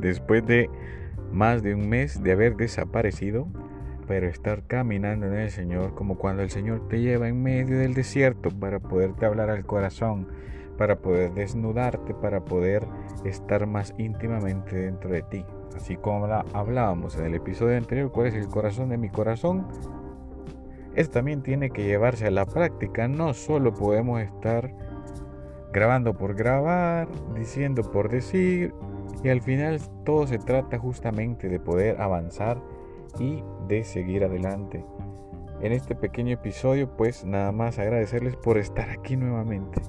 después 0.00 0.46
de 0.46 0.70
más 1.32 1.62
de 1.62 1.74
un 1.74 1.88
mes 1.88 2.22
de 2.22 2.32
haber 2.32 2.56
desaparecido, 2.56 3.48
pero 4.06 4.26
estar 4.26 4.62
caminando 4.66 5.26
en 5.26 5.34
el 5.34 5.50
Señor 5.50 5.94
como 5.94 6.16
cuando 6.16 6.42
el 6.42 6.50
Señor 6.50 6.88
te 6.88 7.00
lleva 7.00 7.28
en 7.28 7.42
medio 7.42 7.78
del 7.78 7.94
desierto 7.94 8.50
para 8.50 8.80
poderte 8.80 9.26
hablar 9.26 9.50
al 9.50 9.66
corazón, 9.66 10.28
para 10.78 11.00
poder 11.00 11.34
desnudarte, 11.34 12.14
para 12.14 12.44
poder 12.44 12.86
estar 13.24 13.66
más 13.66 13.94
íntimamente 13.98 14.76
dentro 14.76 15.10
de 15.10 15.22
ti. 15.22 15.44
Así 15.76 15.96
como 15.96 16.26
hablábamos 16.54 17.18
en 17.18 17.26
el 17.26 17.34
episodio 17.34 17.76
anterior, 17.76 18.10
cuál 18.10 18.28
es 18.28 18.34
el 18.34 18.48
corazón 18.48 18.88
de 18.88 18.96
mi 18.96 19.10
corazón, 19.10 19.66
esto 20.94 21.14
también 21.14 21.42
tiene 21.42 21.70
que 21.70 21.84
llevarse 21.84 22.26
a 22.26 22.30
la 22.30 22.46
práctica. 22.46 23.06
No 23.06 23.34
solo 23.34 23.74
podemos 23.74 24.20
estar 24.20 24.72
grabando 25.72 26.14
por 26.14 26.34
grabar, 26.34 27.08
diciendo 27.36 27.82
por 27.82 28.08
decir, 28.08 28.72
y 29.22 29.28
al 29.28 29.42
final 29.42 29.80
todo 30.04 30.26
se 30.26 30.38
trata 30.38 30.78
justamente 30.78 31.48
de 31.48 31.60
poder 31.60 32.00
avanzar 32.00 32.60
y 33.18 33.42
de 33.66 33.84
seguir 33.84 34.24
adelante. 34.24 34.84
En 35.60 35.72
este 35.72 35.94
pequeño 35.94 36.34
episodio 36.34 36.96
pues 36.96 37.24
nada 37.24 37.50
más 37.52 37.78
agradecerles 37.78 38.36
por 38.36 38.58
estar 38.58 38.90
aquí 38.90 39.16
nuevamente, 39.16 39.80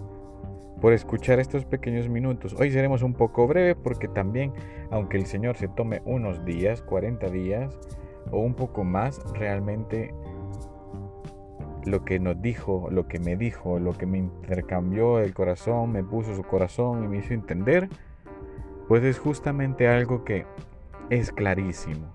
por 0.81 0.93
escuchar 0.93 1.39
estos 1.39 1.65
pequeños 1.65 2.09
minutos. 2.09 2.55
Hoy 2.59 2.71
seremos 2.71 3.03
un 3.03 3.13
poco 3.13 3.47
breve 3.47 3.75
porque 3.75 4.07
también, 4.07 4.51
aunque 4.89 5.17
el 5.17 5.25
Señor 5.25 5.57
se 5.57 5.67
tome 5.67 6.01
unos 6.05 6.43
días, 6.45 6.81
40 6.81 7.27
días 7.29 7.77
o 8.31 8.39
un 8.39 8.55
poco 8.55 8.83
más, 8.83 9.21
realmente 9.33 10.13
lo 11.85 12.03
que 12.03 12.19
nos 12.19 12.41
dijo, 12.41 12.87
lo 12.91 13.07
que 13.07 13.19
me 13.19 13.35
dijo, 13.35 13.79
lo 13.79 13.93
que 13.93 14.05
me 14.05 14.17
intercambió 14.17 15.19
el 15.19 15.33
corazón, 15.33 15.91
me 15.91 16.03
puso 16.03 16.35
su 16.35 16.43
corazón 16.43 17.03
y 17.03 17.07
me 17.07 17.17
hizo 17.17 17.33
entender, 17.33 17.89
pues 18.89 19.03
es 19.03 19.19
justamente 19.19 19.87
algo 19.87 20.25
que 20.25 20.47
es 21.11 21.31
clarísimo. 21.31 22.11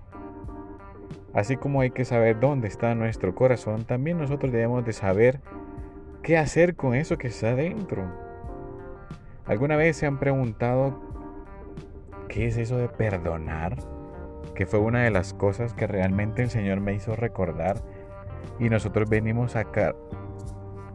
Así 1.33 1.55
como 1.55 1.79
hay 1.79 1.91
que 1.91 2.03
saber 2.03 2.41
dónde 2.41 2.67
está 2.67 2.93
nuestro 2.95 3.33
corazón, 3.33 3.85
también 3.85 4.17
nosotros 4.17 4.51
debemos 4.51 4.85
de 4.85 4.91
saber 4.91 5.39
qué 6.21 6.37
hacer 6.37 6.75
con 6.75 6.93
eso 6.93 7.17
que 7.17 7.29
está 7.29 7.55
dentro. 7.55 8.03
¿Alguna 9.45 9.77
vez 9.77 9.95
se 9.95 10.05
han 10.05 10.19
preguntado 10.19 10.99
qué 12.27 12.47
es 12.47 12.57
eso 12.57 12.77
de 12.77 12.89
perdonar? 12.89 13.77
Que 14.53 14.65
fue 14.65 14.79
una 14.79 15.01
de 15.01 15.11
las 15.11 15.33
cosas 15.33 15.73
que 15.73 15.87
realmente 15.87 16.43
el 16.43 16.49
Señor 16.49 16.81
me 16.81 16.93
hizo 16.93 17.15
recordar 17.15 17.77
y 18.59 18.69
nosotros 18.69 19.09
venimos 19.09 19.55
acá 19.55 19.95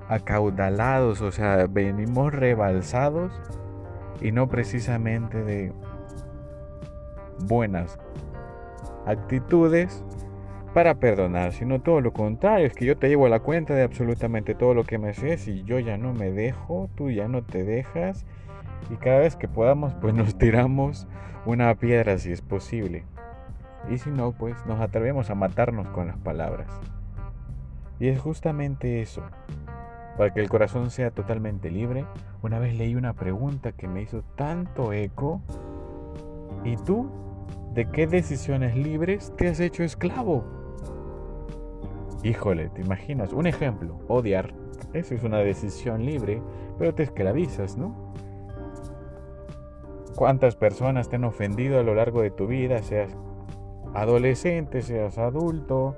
acaudalados, 0.08 1.22
o 1.22 1.32
sea, 1.32 1.66
venimos 1.70 2.34
rebalsados 2.34 3.32
y 4.20 4.32
no 4.32 4.48
precisamente 4.48 5.42
de 5.42 5.72
buenas 7.46 7.98
actitudes 9.06 10.04
para 10.74 10.94
perdonar, 10.94 11.52
sino 11.52 11.80
todo 11.80 12.00
lo 12.00 12.12
contrario, 12.12 12.66
es 12.66 12.74
que 12.74 12.84
yo 12.86 12.96
te 12.96 13.08
llevo 13.08 13.26
a 13.26 13.30
la 13.30 13.40
cuenta 13.40 13.74
de 13.74 13.82
absolutamente 13.82 14.54
todo 14.54 14.72
lo 14.74 14.84
que 14.84 14.98
me 14.98 15.10
haces 15.10 15.48
y 15.48 15.64
yo 15.64 15.80
ya 15.80 15.96
no 15.96 16.12
me 16.12 16.30
dejo, 16.30 16.88
tú 16.94 17.10
ya 17.10 17.26
no 17.26 17.42
te 17.42 17.64
dejas 17.64 18.24
y 18.90 18.96
cada 18.96 19.18
vez 19.18 19.36
que 19.36 19.48
podamos 19.48 19.94
pues 19.94 20.14
nos 20.14 20.38
tiramos 20.38 21.08
una 21.44 21.74
piedra 21.74 22.18
si 22.18 22.30
es 22.30 22.40
posible 22.40 23.04
y 23.90 23.98
si 23.98 24.10
no 24.10 24.32
pues 24.32 24.54
nos 24.66 24.80
atrevemos 24.80 25.30
a 25.30 25.34
matarnos 25.34 25.88
con 25.88 26.06
las 26.06 26.18
palabras. 26.18 26.68
Y 27.98 28.08
es 28.08 28.20
justamente 28.20 29.02
eso. 29.02 29.22
Para 30.20 30.34
que 30.34 30.40
el 30.40 30.50
corazón 30.50 30.90
sea 30.90 31.12
totalmente 31.12 31.70
libre, 31.70 32.04
una 32.42 32.58
vez 32.58 32.76
leí 32.76 32.94
una 32.94 33.14
pregunta 33.14 33.72
que 33.72 33.88
me 33.88 34.02
hizo 34.02 34.22
tanto 34.36 34.92
eco. 34.92 35.40
¿Y 36.62 36.76
tú? 36.76 37.10
¿De 37.72 37.90
qué 37.90 38.06
decisiones 38.06 38.76
libres 38.76 39.32
te 39.38 39.48
has 39.48 39.60
hecho 39.60 39.82
esclavo? 39.82 40.44
Híjole, 42.22 42.68
¿te 42.68 42.82
imaginas? 42.82 43.32
Un 43.32 43.46
ejemplo, 43.46 43.98
odiar. 44.08 44.52
Eso 44.92 45.14
es 45.14 45.24
una 45.24 45.38
decisión 45.38 46.04
libre, 46.04 46.42
pero 46.78 46.94
te 46.94 47.04
esclavizas, 47.04 47.78
¿no? 47.78 48.12
¿Cuántas 50.16 50.54
personas 50.54 51.08
te 51.08 51.16
han 51.16 51.24
ofendido 51.24 51.80
a 51.80 51.82
lo 51.82 51.94
largo 51.94 52.20
de 52.20 52.30
tu 52.30 52.46
vida, 52.46 52.82
seas 52.82 53.16
adolescente, 53.94 54.82
seas 54.82 55.16
adulto, 55.16 55.96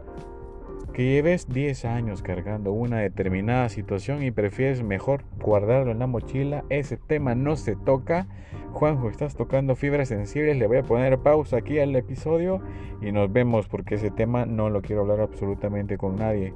que 0.93 1.05
lleves 1.05 1.49
10 1.49 1.85
años 1.87 2.23
cargando 2.23 2.73
una 2.73 2.99
determinada 2.99 3.69
situación 3.69 4.23
y 4.23 4.31
prefieres 4.31 4.83
mejor 4.83 5.25
guardarlo 5.41 5.93
en 5.93 5.99
la 5.99 6.07
mochila, 6.07 6.65
ese 6.69 6.97
tema 6.97 7.35
no 7.35 7.57
se 7.57 7.77
toca. 7.77 8.27
Juanjo, 8.73 9.09
estás 9.09 9.35
tocando 9.35 9.77
fibras 9.77 10.09
sensibles, 10.09 10.57
le 10.57 10.67
voy 10.67 10.79
a 10.79 10.83
poner 10.83 11.19
pausa 11.19 11.59
aquí 11.59 11.79
al 11.79 11.95
episodio 11.97 12.61
y 13.01 13.13
nos 13.13 13.33
vemos 13.33 13.69
porque 13.69 13.97
ese 13.97 14.11
tema 14.11 14.47
no 14.47 14.71
lo 14.71 14.83
quiero 14.83 15.03
hablar 15.03 15.21
absolutamente 15.21 15.99
con 15.99 16.17
nadie. 16.17 16.55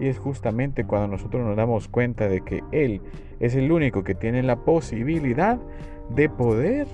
Y 0.00 0.06
es 0.06 0.18
justamente 0.18 0.84
cuando 0.84 1.08
nosotros 1.08 1.44
nos 1.44 1.56
damos 1.56 1.88
cuenta 1.88 2.28
de 2.28 2.42
que 2.42 2.62
Él 2.72 3.02
es 3.40 3.54
el 3.54 3.72
único 3.72 4.04
que 4.04 4.14
tiene 4.14 4.42
la 4.42 4.56
posibilidad 4.64 5.58
de 6.10 6.28
poder 6.28 6.86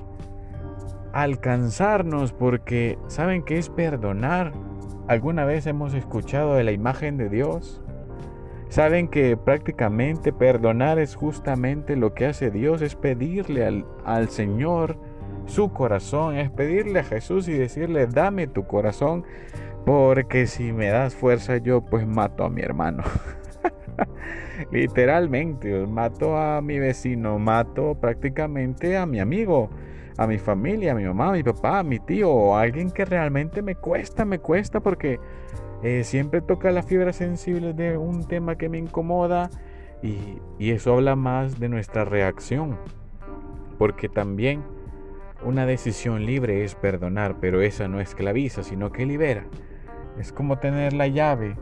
alcanzarnos 1.13 2.33
porque 2.33 2.99
saben 3.07 3.43
que 3.45 3.59
es 3.59 3.69
perdonar 3.69 4.53
¿Alguna 5.07 5.45
vez 5.45 5.67
hemos 5.67 5.93
escuchado 5.93 6.55
de 6.55 6.65
la 6.65 6.73
imagen 6.73 7.19
de 7.19 7.29
Dios? 7.29 7.83
Saben 8.71 9.09
que 9.09 9.37
prácticamente 9.37 10.33
perdonar 10.33 10.99
es 10.99 11.15
justamente 11.15 11.95
lo 11.95 12.15
que 12.15 12.25
hace 12.25 12.51
Dios, 12.51 12.81
es 12.81 12.97
pedirle 12.97 13.67
al, 13.67 13.85
al, 14.07 14.31
Señor 14.31 14.97
su 15.45 15.73
corazón, 15.73 16.37
es 16.37 16.51
pedirle 16.51 17.01
a 17.01 17.05
Jesús 17.05 17.49
y 17.49 17.53
decirle, 17.53 18.07
dame 18.07 18.47
tu 18.47 18.67
corazón, 18.67 19.25
porque 19.85 20.47
si 20.47 20.73
me 20.73 20.89
das 20.89 21.15
fuerza 21.15 21.59
yo 21.59 21.83
pues 21.83 22.07
mato 22.07 22.43
a 22.43 22.49
mi 22.49 22.63
hermano. 22.63 23.05
Literalmente, 24.73 25.87
mato 25.87 26.39
a 26.39 26.63
mi 26.63 26.79
vecino, 26.79 27.39
mato 27.39 27.95
prácticamente 28.01 28.97
a 28.97 29.05
mi 29.05 29.21
amigo 29.21 29.69
a 30.17 30.27
mi 30.27 30.39
familia, 30.39 30.93
a 30.93 30.95
mi 30.95 31.05
mamá, 31.05 31.31
a 31.31 31.33
mi 31.33 31.43
papá, 31.43 31.81
a 31.81 31.83
mi 31.83 31.99
tío 31.99 32.31
o 32.31 32.57
a 32.57 32.63
alguien 32.63 32.91
que 32.91 33.05
realmente 33.05 33.63
me 33.63 33.75
cuesta, 33.75 34.25
me 34.25 34.39
cuesta 34.39 34.81
porque 34.81 35.19
eh, 35.83 36.05
siempre 36.05 36.41
toca 36.41 36.71
la 36.71 36.83
fibra 36.83 37.13
sensible 37.13 37.73
de 37.73 37.99
un 37.99 38.27
tema 38.27 38.57
que 38.57 38.69
me 38.69 38.79
incomoda 38.79 39.51
y, 40.03 40.39
y 40.59 40.71
eso 40.71 40.95
habla 40.95 41.17
más 41.17 41.59
de 41.59 41.69
nuestra 41.69 42.05
reacción. 42.05 42.79
Porque 43.79 44.09
también 44.09 44.63
una 45.45 45.67
decisión 45.67 46.25
libre 46.25 46.65
es 46.65 46.75
perdonar, 46.75 47.37
pero 47.41 47.61
esa 47.61 47.89
no 47.89 48.01
esclaviza, 48.01 48.63
sino 48.63 48.93
que 48.93 49.05
libera. 49.05 49.45
Es 50.19 50.33
como 50.33 50.59
tener 50.59 50.93
la 50.93 51.09
llave 51.09 51.57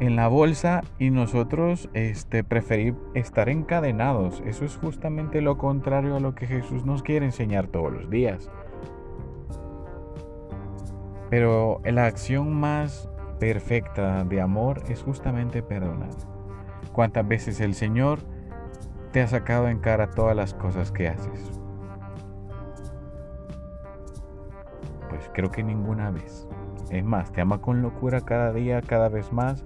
en 0.00 0.16
la 0.16 0.28
bolsa 0.28 0.82
y 0.98 1.10
nosotros 1.10 1.88
este, 1.92 2.44
preferir 2.44 2.94
estar 3.14 3.48
encadenados. 3.48 4.42
Eso 4.44 4.64
es 4.64 4.76
justamente 4.76 5.40
lo 5.40 5.56
contrario 5.56 6.16
a 6.16 6.20
lo 6.20 6.34
que 6.34 6.46
Jesús 6.46 6.84
nos 6.84 7.02
quiere 7.02 7.26
enseñar 7.26 7.68
todos 7.68 7.92
los 7.92 8.10
días. 8.10 8.50
Pero 11.30 11.80
la 11.84 12.06
acción 12.06 12.52
más 12.54 13.08
perfecta 13.38 14.24
de 14.24 14.40
amor 14.40 14.82
es 14.88 15.02
justamente 15.02 15.62
perdonar. 15.62 16.10
¿Cuántas 16.92 17.26
veces 17.26 17.60
el 17.60 17.74
Señor 17.74 18.20
te 19.12 19.20
ha 19.22 19.26
sacado 19.26 19.68
en 19.68 19.78
cara 19.78 20.10
todas 20.10 20.36
las 20.36 20.54
cosas 20.54 20.92
que 20.92 21.08
haces? 21.08 21.60
Pues 25.08 25.30
creo 25.32 25.50
que 25.50 25.62
ninguna 25.62 26.10
vez. 26.10 26.48
Es 26.90 27.04
más, 27.04 27.32
te 27.32 27.40
ama 27.40 27.60
con 27.60 27.82
locura 27.82 28.20
cada 28.20 28.52
día, 28.52 28.80
cada 28.80 29.08
vez 29.08 29.32
más 29.32 29.64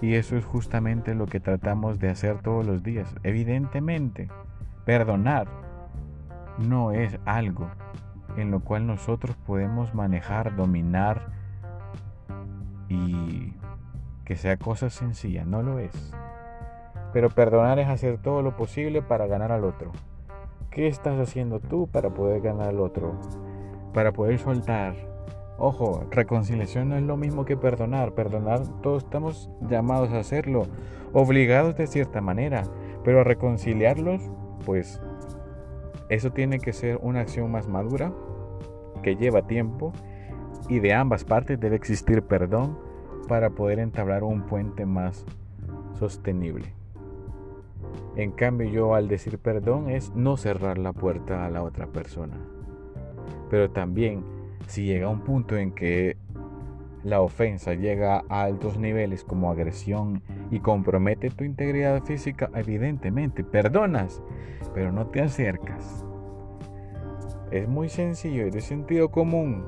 y 0.00 0.14
eso 0.14 0.36
es 0.36 0.44
justamente 0.44 1.14
lo 1.14 1.26
que 1.26 1.40
tratamos 1.40 1.98
de 1.98 2.10
hacer 2.10 2.40
todos 2.40 2.66
los 2.66 2.82
días. 2.82 3.14
Evidentemente, 3.22 4.28
perdonar 4.84 5.48
no 6.58 6.92
es 6.92 7.18
algo 7.24 7.68
en 8.36 8.50
lo 8.50 8.60
cual 8.60 8.86
nosotros 8.86 9.36
podemos 9.36 9.94
manejar, 9.94 10.56
dominar 10.56 11.30
y 12.88 13.54
que 14.24 14.36
sea 14.36 14.56
cosa 14.56 14.90
sencilla, 14.90 15.44
no 15.44 15.62
lo 15.62 15.78
es. 15.78 16.14
Pero 17.12 17.28
perdonar 17.28 17.78
es 17.78 17.88
hacer 17.88 18.18
todo 18.18 18.42
lo 18.42 18.56
posible 18.56 19.02
para 19.02 19.26
ganar 19.26 19.52
al 19.52 19.64
otro. 19.64 19.92
¿Qué 20.70 20.86
estás 20.86 21.18
haciendo 21.20 21.60
tú 21.60 21.86
para 21.86 22.10
poder 22.10 22.40
ganar 22.40 22.68
al 22.68 22.80
otro? 22.80 23.20
Para 23.92 24.12
poder 24.12 24.38
soltar, 24.38 24.94
Ojo, 25.64 26.04
reconciliación 26.10 26.88
no 26.88 26.96
es 26.96 27.04
lo 27.04 27.16
mismo 27.16 27.44
que 27.44 27.56
perdonar. 27.56 28.14
Perdonar, 28.14 28.66
todos 28.82 29.04
estamos 29.04 29.48
llamados 29.60 30.10
a 30.10 30.18
hacerlo, 30.18 30.66
obligados 31.12 31.76
de 31.76 31.86
cierta 31.86 32.20
manera, 32.20 32.64
pero 33.04 33.20
a 33.20 33.24
reconciliarlos, 33.24 34.28
pues 34.66 35.00
eso 36.08 36.32
tiene 36.32 36.58
que 36.58 36.72
ser 36.72 36.98
una 37.00 37.20
acción 37.20 37.48
más 37.52 37.68
madura, 37.68 38.12
que 39.04 39.14
lleva 39.14 39.46
tiempo, 39.46 39.92
y 40.68 40.80
de 40.80 40.94
ambas 40.94 41.22
partes 41.22 41.60
debe 41.60 41.76
existir 41.76 42.22
perdón 42.22 42.76
para 43.28 43.50
poder 43.50 43.78
entablar 43.78 44.24
un 44.24 44.42
puente 44.42 44.84
más 44.84 45.24
sostenible. 45.96 46.74
En 48.16 48.32
cambio 48.32 48.68
yo 48.68 48.96
al 48.96 49.06
decir 49.06 49.38
perdón 49.38 49.90
es 49.90 50.12
no 50.16 50.36
cerrar 50.36 50.76
la 50.76 50.92
puerta 50.92 51.46
a 51.46 51.50
la 51.50 51.62
otra 51.62 51.86
persona 51.86 52.36
pero 53.52 53.70
también 53.70 54.24
si 54.72 54.86
llega 54.86 55.10
un 55.10 55.20
punto 55.20 55.58
en 55.58 55.72
que 55.72 56.16
la 57.04 57.20
ofensa 57.20 57.74
llega 57.74 58.24
a 58.30 58.44
altos 58.44 58.78
niveles 58.78 59.22
como 59.22 59.50
agresión 59.50 60.22
y 60.50 60.60
compromete 60.60 61.28
tu 61.28 61.44
integridad 61.44 62.02
física, 62.04 62.48
evidentemente 62.54 63.44
perdonas, 63.44 64.22
pero 64.72 64.90
no 64.90 65.08
te 65.08 65.20
acercas. 65.20 66.06
Es 67.50 67.68
muy 67.68 67.90
sencillo 67.90 68.46
y 68.46 68.50
de 68.50 68.62
sentido 68.62 69.10
común. 69.10 69.62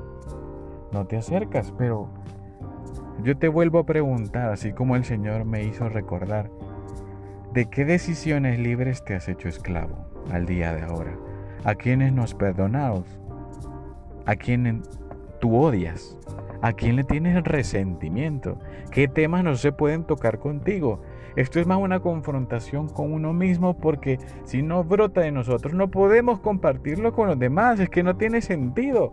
No 0.90 1.06
te 1.06 1.18
acercas, 1.18 1.70
pero 1.76 2.08
yo 3.22 3.36
te 3.36 3.48
vuelvo 3.48 3.80
a 3.80 3.86
preguntar, 3.86 4.50
así 4.50 4.72
como 4.72 4.96
el 4.96 5.04
Señor 5.04 5.44
me 5.44 5.64
hizo 5.64 5.90
recordar, 5.90 6.50
¿de 7.52 7.66
qué 7.66 7.84
decisiones 7.84 8.58
libres 8.58 9.04
te 9.04 9.14
has 9.14 9.28
hecho 9.28 9.50
esclavo 9.50 10.06
al 10.32 10.46
día 10.46 10.72
de 10.72 10.80
ahora? 10.80 11.14
¿A 11.64 11.74
quienes 11.74 12.14
nos 12.14 12.32
perdonamos? 12.32 13.04
¿A 14.26 14.36
quienes 14.36 14.76
tú 15.40 15.56
odias? 15.56 16.16
¿A 16.62 16.72
quién 16.72 16.96
le 16.96 17.04
tienes 17.04 17.42
resentimiento? 17.44 18.58
¿Qué 18.90 19.06
temas 19.06 19.44
no 19.44 19.54
se 19.56 19.70
pueden 19.70 20.04
tocar 20.04 20.38
contigo? 20.38 21.02
Esto 21.36 21.60
es 21.60 21.66
más 21.66 21.78
una 21.78 22.00
confrontación 22.00 22.88
con 22.88 23.12
uno 23.12 23.34
mismo 23.34 23.76
porque 23.76 24.18
si 24.44 24.62
no 24.62 24.82
brota 24.82 25.20
de 25.20 25.32
nosotros 25.32 25.74
no 25.74 25.90
podemos 25.90 26.40
compartirlo 26.40 27.12
con 27.12 27.28
los 27.28 27.38
demás. 27.38 27.80
Es 27.80 27.90
que 27.90 28.02
no 28.02 28.16
tiene 28.16 28.40
sentido. 28.40 29.10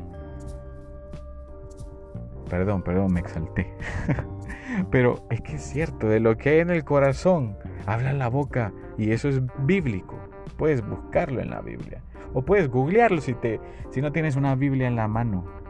Perdón, 2.49 2.83
perdón, 2.83 3.11
me 3.11 3.19
exalté. 3.19 3.73
Pero 4.91 5.25
es 5.29 5.41
que 5.41 5.55
es 5.55 5.61
cierto, 5.61 6.07
de 6.07 6.21
lo 6.21 6.37
que 6.37 6.49
hay 6.51 6.59
en 6.59 6.69
el 6.69 6.85
corazón 6.85 7.57
habla 7.85 8.13
la 8.13 8.29
boca 8.29 8.71
y 8.97 9.11
eso 9.11 9.27
es 9.27 9.41
bíblico. 9.65 10.17
Puedes 10.57 10.87
buscarlo 10.87 11.41
en 11.41 11.49
la 11.49 11.59
Biblia 11.59 12.01
o 12.33 12.43
puedes 12.43 12.69
googlearlo 12.69 13.21
si 13.21 13.33
te 13.33 13.59
si 13.89 14.01
no 14.01 14.11
tienes 14.11 14.35
una 14.35 14.55
Biblia 14.55 14.87
en 14.87 14.95
la 14.95 15.07
mano 15.07 15.61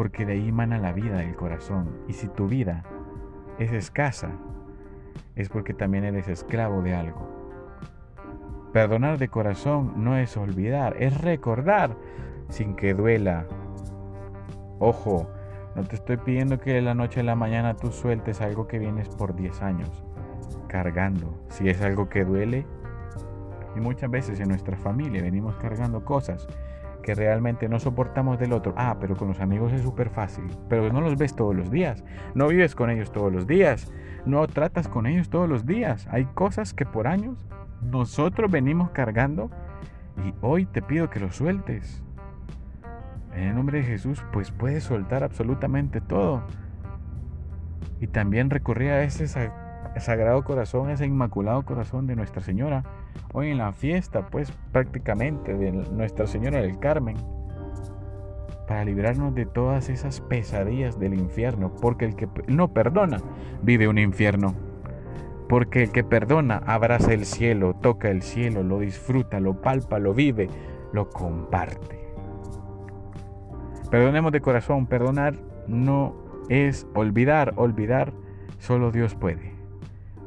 porque 0.00 0.24
de 0.24 0.32
ahí 0.32 0.48
emana 0.48 0.78
la 0.78 0.92
vida 0.92 1.18
del 1.18 1.36
corazón. 1.36 1.90
Y 2.08 2.14
si 2.14 2.26
tu 2.28 2.48
vida 2.48 2.84
es 3.58 3.70
escasa, 3.70 4.30
es 5.36 5.50
porque 5.50 5.74
también 5.74 6.04
eres 6.04 6.26
esclavo 6.26 6.80
de 6.80 6.94
algo. 6.94 7.28
Perdonar 8.72 9.18
de 9.18 9.28
corazón 9.28 9.92
no 9.96 10.16
es 10.16 10.38
olvidar, 10.38 10.96
es 10.98 11.20
recordar 11.20 11.96
sin 12.48 12.76
que 12.76 12.94
duela. 12.94 13.46
Ojo, 14.78 15.28
no 15.74 15.82
te 15.84 15.96
estoy 15.96 16.16
pidiendo 16.16 16.58
que 16.60 16.72
de 16.72 16.82
la 16.82 16.94
noche 16.94 17.20
a 17.20 17.24
la 17.24 17.34
mañana 17.34 17.76
tú 17.76 17.90
sueltes 17.92 18.40
algo 18.40 18.66
que 18.66 18.78
vienes 18.78 19.08
por 19.08 19.34
10 19.36 19.60
años 19.60 20.04
cargando. 20.68 21.38
Si 21.48 21.68
es 21.68 21.82
algo 21.82 22.08
que 22.08 22.24
duele, 22.24 22.64
y 23.76 23.80
muchas 23.80 24.10
veces 24.10 24.40
en 24.40 24.48
nuestra 24.48 24.76
familia 24.76 25.22
venimos 25.22 25.56
cargando 25.56 26.04
cosas 26.04 26.46
que 27.02 27.14
realmente 27.14 27.68
no 27.68 27.78
soportamos 27.78 28.38
del 28.38 28.52
otro. 28.52 28.74
Ah, 28.76 28.96
pero 29.00 29.16
con 29.16 29.28
los 29.28 29.40
amigos 29.40 29.72
es 29.72 29.82
súper 29.82 30.10
fácil. 30.10 30.44
Pero 30.68 30.92
no 30.92 31.00
los 31.00 31.16
ves 31.16 31.34
todos 31.34 31.54
los 31.54 31.70
días. 31.70 32.04
No 32.34 32.48
vives 32.48 32.74
con 32.74 32.90
ellos 32.90 33.12
todos 33.12 33.32
los 33.32 33.46
días. 33.46 33.92
No 34.26 34.46
tratas 34.46 34.88
con 34.88 35.06
ellos 35.06 35.30
todos 35.30 35.48
los 35.48 35.66
días. 35.66 36.06
Hay 36.10 36.26
cosas 36.26 36.74
que 36.74 36.86
por 36.86 37.06
años 37.06 37.46
nosotros 37.82 38.50
venimos 38.50 38.90
cargando 38.90 39.50
y 40.24 40.34
hoy 40.42 40.66
te 40.66 40.82
pido 40.82 41.08
que 41.10 41.20
lo 41.20 41.32
sueltes. 41.32 42.02
En 43.34 43.44
el 43.44 43.54
nombre 43.54 43.78
de 43.78 43.84
Jesús, 43.84 44.22
pues 44.32 44.50
puedes 44.50 44.84
soltar 44.84 45.22
absolutamente 45.22 46.00
todo. 46.00 46.42
Y 48.00 48.06
también 48.08 48.50
recurrir 48.50 48.90
a 48.90 49.02
ese 49.02 49.26
sagrado 49.98 50.44
corazón, 50.44 50.90
ese 50.90 51.06
inmaculado 51.06 51.64
corazón 51.64 52.06
de 52.06 52.16
Nuestra 52.16 52.42
Señora 52.42 52.84
hoy 53.32 53.50
en 53.50 53.58
la 53.58 53.72
fiesta, 53.72 54.26
pues 54.26 54.52
prácticamente 54.72 55.54
de 55.54 55.72
Nuestra 55.72 56.26
Señora 56.26 56.60
del 56.60 56.78
Carmen, 56.78 57.16
para 58.68 58.84
librarnos 58.84 59.34
de 59.34 59.46
todas 59.46 59.88
esas 59.88 60.20
pesadillas 60.20 60.98
del 60.98 61.14
infierno, 61.14 61.74
porque 61.74 62.04
el 62.04 62.14
que 62.14 62.28
no 62.46 62.72
perdona 62.72 63.18
vive 63.62 63.88
un 63.88 63.98
infierno. 63.98 64.54
Porque 65.48 65.82
el 65.82 65.90
que 65.90 66.04
perdona 66.04 66.62
abraza 66.64 67.12
el 67.12 67.24
cielo, 67.24 67.74
toca 67.74 68.10
el 68.10 68.22
cielo, 68.22 68.62
lo 68.62 68.78
disfruta, 68.78 69.40
lo 69.40 69.60
palpa, 69.60 69.98
lo 69.98 70.14
vive, 70.14 70.48
lo 70.92 71.10
comparte. 71.10 71.98
Perdonemos 73.90 74.30
de 74.30 74.40
corazón, 74.40 74.86
perdonar 74.86 75.34
no 75.66 76.14
es 76.48 76.86
olvidar, 76.94 77.54
olvidar 77.56 78.12
solo 78.58 78.92
Dios 78.92 79.16
puede. 79.16 79.49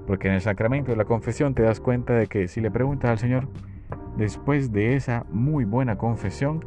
Porque 0.08 0.28
en 0.28 0.34
el 0.34 0.42
sacramento 0.42 0.92
de 0.92 0.98
la 0.98 1.06
confesión 1.06 1.54
te 1.54 1.64
das 1.64 1.80
cuenta 1.80 2.14
de 2.14 2.28
que 2.28 2.48
si 2.48 2.62
le 2.62 2.72
preguntas 2.72 3.12
al 3.12 3.20
Señor, 3.20 3.48
después 4.18 4.72
de 4.72 4.96
esa 4.96 5.26
muy 5.30 5.66
buena 5.66 5.98
confesión, 5.98 6.66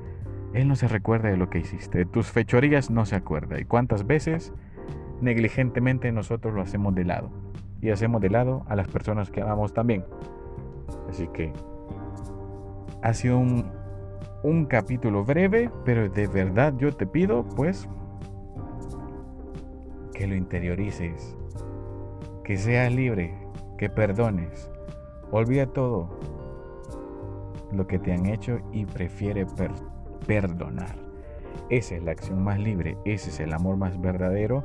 Él 0.54 0.68
no 0.68 0.76
se 0.76 0.88
recuerda 0.88 1.28
de 1.28 1.36
lo 1.36 1.50
que 1.50 1.58
hiciste, 1.58 1.98
de 1.98 2.06
tus 2.06 2.30
fechorías 2.30 2.90
no 2.90 3.04
se 3.04 3.16
acuerda. 3.16 3.60
¿Y 3.60 3.64
cuántas 3.64 4.06
veces 4.06 4.52
negligentemente 5.20 6.10
nosotros 6.12 6.54
lo 6.54 6.62
hacemos 6.62 6.94
de 6.94 7.04
lado? 7.04 7.30
Y 7.82 7.90
hacemos 7.90 8.20
de 8.20 8.30
lado 8.30 8.64
a 8.68 8.76
las 8.76 8.88
personas 8.88 9.30
que 9.30 9.42
amamos 9.42 9.74
también. 9.74 10.04
Así 11.10 11.28
que 11.28 11.52
ha 13.02 13.12
sido 13.12 13.38
un, 13.38 13.70
un 14.42 14.64
capítulo 14.64 15.24
breve, 15.24 15.70
pero 15.84 16.08
de 16.08 16.26
verdad 16.26 16.74
yo 16.78 16.92
te 16.92 17.06
pido 17.06 17.44
pues 17.44 17.88
que 20.14 20.26
lo 20.26 20.34
interiorices 20.34 21.36
que 22.46 22.56
seas 22.56 22.92
libre, 22.92 23.34
que 23.76 23.90
perdones. 23.90 24.70
Olvida 25.32 25.66
todo 25.66 26.16
lo 27.72 27.88
que 27.88 27.98
te 27.98 28.12
han 28.12 28.26
hecho 28.26 28.60
y 28.72 28.86
prefiere 28.86 29.44
perdonar. 30.28 30.94
Esa 31.70 31.96
es 31.96 32.04
la 32.04 32.12
acción 32.12 32.44
más 32.44 32.60
libre, 32.60 32.96
ese 33.04 33.30
es 33.30 33.40
el 33.40 33.52
amor 33.52 33.76
más 33.76 34.00
verdadero 34.00 34.62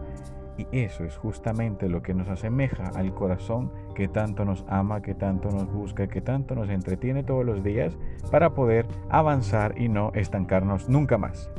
y 0.60 0.68
eso 0.72 1.06
es 1.06 1.18
justamente 1.18 1.90
lo 1.90 2.04
que 2.04 2.14
nos 2.14 2.30
asemeja 2.30 2.92
al 2.94 3.16
corazón 3.16 3.72
que 3.96 4.08
tanto 4.08 4.46
nos 4.46 4.64
ama, 4.68 5.02
que 5.02 5.16
tanto 5.16 5.50
nos 5.50 5.74
busca, 5.74 6.06
que 6.06 6.22
tanto 6.22 6.54
nos 6.54 6.70
entretiene 6.70 7.24
todos 7.24 7.44
los 7.44 7.64
días 7.64 7.98
para 8.30 8.54
poder 8.54 8.86
avanzar 9.10 9.82
y 9.82 9.90
no 9.90 10.12
estancarnos 10.14 10.88
nunca 10.88 11.18
más. 11.18 11.50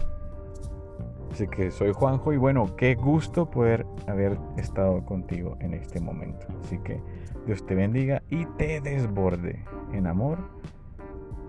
Así 1.33 1.49
que 1.49 1.71
soy 1.71 1.93
Juanjo 1.93 2.35
y 2.35 2.37
bueno, 2.37 2.77
qué 2.77 2.95
gusto 2.95 3.51
poder 3.51 3.87
haber 4.07 4.39
estado 4.59 5.03
contigo 5.07 5.57
en 5.61 5.73
este 5.73 5.99
momento. 5.99 6.47
Así 6.63 6.77
que 6.81 7.01
Dios 7.47 7.65
te 7.65 7.75
bendiga 7.75 8.23
y 8.29 8.45
te 8.59 8.83
desborde 8.83 9.65
en 9.95 10.07
amor, 10.07 10.39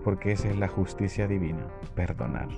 porque 0.02 0.32
esa 0.32 0.48
es 0.48 0.56
la 0.56 0.68
justicia 0.68 1.28
divina, 1.28 1.66
perdonar. 1.94 2.48